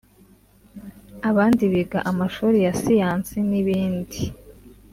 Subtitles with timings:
[1.29, 4.21] abandi biga amashuri ya siyansi n’ibindi